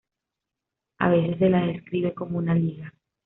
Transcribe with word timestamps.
A 0.97 1.09
veces 1.09 1.37
se 1.37 1.47
las 1.47 1.67
describe 1.67 2.15
como 2.15 2.39
una 2.39 2.55
liga. 2.55 2.91